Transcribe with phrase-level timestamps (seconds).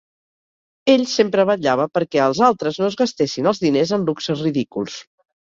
[0.93, 4.99] Ell sempre vetllava perquè els altres no es gastessin els diners en luxes ridículs.